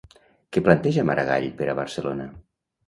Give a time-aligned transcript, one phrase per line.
[0.55, 2.31] Què planteja Maragall per a Barcelona?